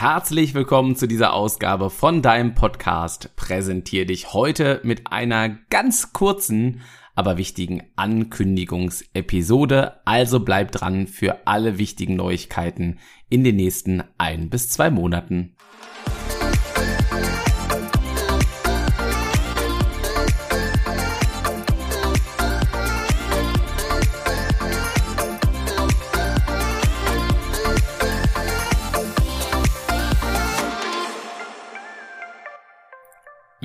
[0.00, 3.36] herzlich willkommen zu dieser Ausgabe von deinem Podcast.
[3.36, 6.80] Präsentiere dich heute mit einer ganz kurzen,
[7.14, 10.00] aber wichtigen Ankündigungsepisode.
[10.06, 15.54] Also bleib dran für alle wichtigen Neuigkeiten in den nächsten ein bis zwei Monaten.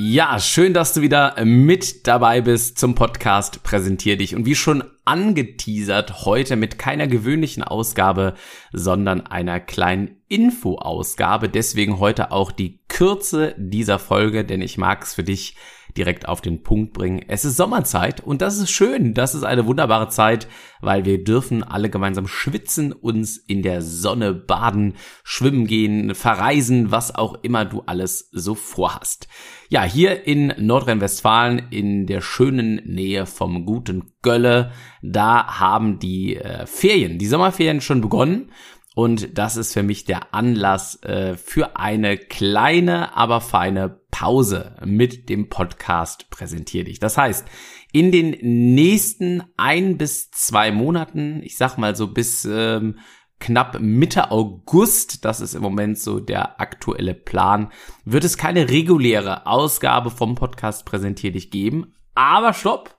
[0.08, 4.36] Ja, schön, dass du wieder mit dabei bist zum Podcast Präsentier dich.
[4.36, 8.36] Und wie schon angeteasert, heute mit keiner gewöhnlichen Ausgabe,
[8.72, 11.50] sondern einer kleinen Info-Ausgabe.
[11.50, 15.56] Deswegen heute auch die Kürze dieser Folge, denn ich mag es für dich
[15.98, 17.22] direkt auf den Punkt bringen.
[17.28, 19.14] Es ist Sommerzeit und das ist schön.
[19.14, 20.48] Das ist eine wunderbare Zeit,
[20.82, 27.16] weil wir dürfen alle gemeinsam schwitzen, uns in der Sonne baden, schwimmen gehen, verreisen, was
[27.16, 29.28] auch immer du alles so vorhast.
[29.70, 36.66] Ja, hier in Nordrhein-Westfalen in der schönen Nähe vom guten Gölle, da haben die äh,
[36.66, 38.52] Ferien, die Sommerferien schon begonnen
[38.96, 45.28] und das ist für mich der Anlass äh, für eine kleine, aber feine Pause mit
[45.28, 47.00] dem Podcast Präsentier dich.
[47.00, 47.46] Das heißt,
[47.92, 48.32] in den
[48.74, 53.00] nächsten ein bis zwei Monaten, ich sag mal so bis ähm,
[53.42, 57.74] knapp Mitte August, das ist im Moment so der aktuelle Plan,
[58.06, 61.94] wird es keine reguläre Ausgabe vom Podcast Präsentier dich geben.
[62.14, 62.98] Aber stopp!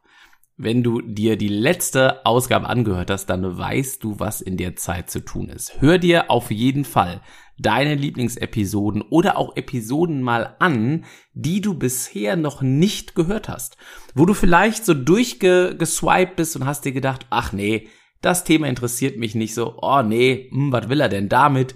[0.58, 5.10] Wenn du dir die letzte Ausgabe angehört hast, dann weißt du, was in der Zeit
[5.10, 5.82] zu tun ist.
[5.82, 7.20] Hör dir auf jeden Fall
[7.58, 11.04] deine Lieblingsepisoden oder auch Episoden mal an,
[11.34, 13.76] die du bisher noch nicht gehört hast.
[14.14, 17.88] Wo du vielleicht so durchgeswiped bist und hast dir gedacht, ach nee,
[18.22, 21.74] das Thema interessiert mich nicht so, oh nee, hm, was will er denn damit?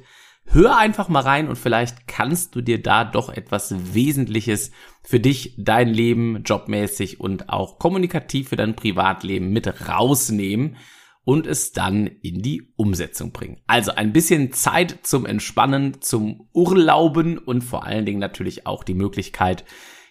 [0.53, 5.55] Hör einfach mal rein und vielleicht kannst du dir da doch etwas Wesentliches für dich,
[5.57, 10.77] dein Leben, jobmäßig und auch kommunikativ für dein Privatleben mit rausnehmen
[11.23, 13.61] und es dann in die Umsetzung bringen.
[13.69, 18.95] Also ein bisschen Zeit zum Entspannen, zum Urlauben und vor allen Dingen natürlich auch die
[18.95, 19.65] Möglichkeit,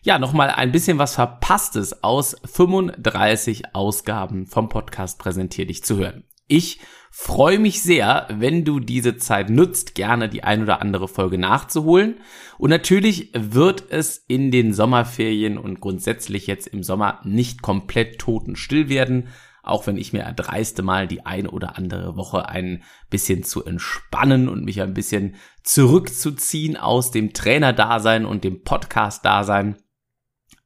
[0.04, 6.29] ja, nochmal ein bisschen was Verpasstes aus 35 Ausgaben vom Podcast Präsentier dich zu hören.
[6.50, 6.80] Ich
[7.12, 12.16] freue mich sehr, wenn du diese Zeit nutzt, gerne die ein oder andere Folge nachzuholen.
[12.58, 18.90] Und natürlich wird es in den Sommerferien und grundsätzlich jetzt im Sommer nicht komplett totenstill
[18.90, 19.28] werden,
[19.62, 24.50] auch wenn ich mir erdreiste mal die ein oder andere Woche ein bisschen zu entspannen
[24.50, 29.76] und mich ein bisschen zurückzuziehen aus dem Trainerdasein und dem Podcast-Dasein.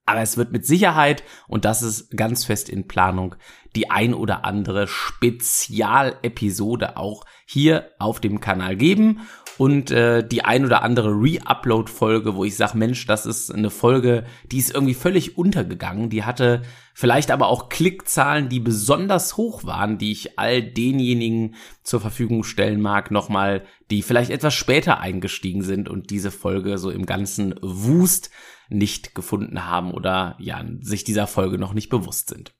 [0.05, 3.35] Aber es wird mit Sicherheit, und das ist ganz fest in Planung,
[3.75, 9.21] die ein oder andere Spezialepisode auch hier auf dem Kanal geben
[9.57, 14.25] und äh, die ein oder andere Re-Upload-Folge, wo ich sage, Mensch, das ist eine Folge,
[14.51, 16.09] die ist irgendwie völlig untergegangen.
[16.09, 22.01] Die hatte vielleicht aber auch Klickzahlen, die besonders hoch waren, die ich all denjenigen zur
[22.01, 27.05] Verfügung stellen mag, nochmal, die vielleicht etwas später eingestiegen sind und diese Folge so im
[27.05, 28.31] ganzen Wust
[28.69, 32.53] nicht gefunden haben oder ja, sich dieser Folge noch nicht bewusst sind.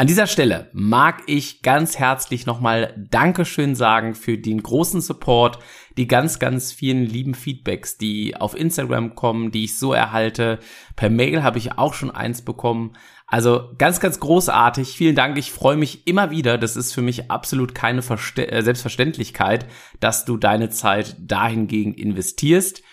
[0.00, 5.58] An dieser Stelle mag ich ganz herzlich nochmal Dankeschön sagen für den großen Support,
[5.96, 10.60] die ganz, ganz vielen lieben Feedbacks, die auf Instagram kommen, die ich so erhalte.
[10.94, 12.92] Per Mail habe ich auch schon eins bekommen.
[13.26, 14.96] Also ganz, ganz großartig.
[14.96, 15.36] Vielen Dank.
[15.36, 16.58] Ich freue mich immer wieder.
[16.58, 19.66] Das ist für mich absolut keine Verste äh, Selbstverständlichkeit,
[19.98, 22.84] dass du deine Zeit dahingegen investierst.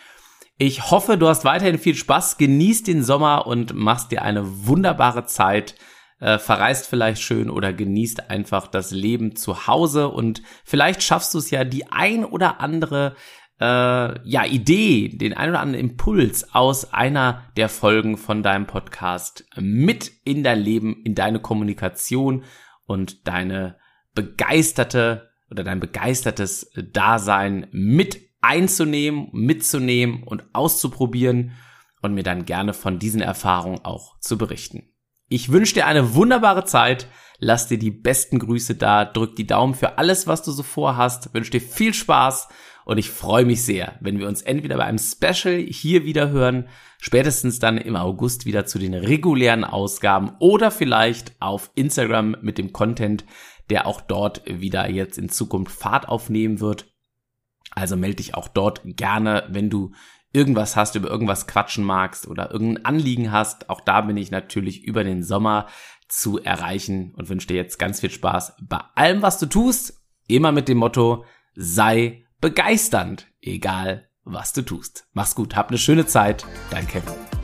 [0.57, 5.27] Ich hoffe, du hast weiterhin viel Spaß, genießt den Sommer und machst dir eine wunderbare
[5.27, 5.75] Zeit
[6.19, 11.39] äh, verreist vielleicht schön oder genießt einfach das Leben zu Hause und vielleicht schaffst du
[11.39, 13.15] es ja, die ein oder andere
[13.59, 13.63] äh,
[14.27, 20.11] ja, Idee, den ein oder anderen Impuls aus einer der Folgen von deinem Podcast mit
[20.23, 22.43] in dein Leben, in deine Kommunikation
[22.85, 23.77] und deine
[24.13, 31.53] begeisterte oder dein begeistertes Dasein mit einzunehmen, mitzunehmen und auszuprobieren
[32.01, 34.94] und mir dann gerne von diesen Erfahrungen auch zu berichten.
[35.27, 37.07] Ich wünsche dir eine wunderbare Zeit.
[37.39, 39.05] Lass dir die besten Grüße da.
[39.05, 41.33] Drück die Daumen für alles, was du so vorhast.
[41.33, 42.47] Wünsche dir viel Spaß
[42.85, 46.69] und ich freue mich sehr, wenn wir uns entweder bei einem Special hier wieder hören,
[46.99, 52.71] spätestens dann im August wieder zu den regulären Ausgaben oder vielleicht auf Instagram mit dem
[52.71, 53.25] Content,
[53.71, 56.93] der auch dort wieder jetzt in Zukunft Fahrt aufnehmen wird.
[57.71, 59.91] Also melde dich auch dort gerne, wenn du
[60.35, 64.83] irgendwas hast, über irgendwas quatschen magst oder irgendein Anliegen hast, auch da bin ich natürlich
[64.83, 65.67] über den Sommer
[66.07, 70.01] zu erreichen und wünsche dir jetzt ganz viel Spaß bei allem, was du tust.
[70.27, 75.07] Immer mit dem Motto, sei begeisternd, egal was du tust.
[75.13, 77.34] Mach's gut, hab eine schöne Zeit, dein Kevin.